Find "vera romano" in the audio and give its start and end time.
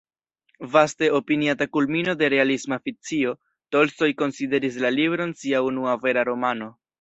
6.09-6.73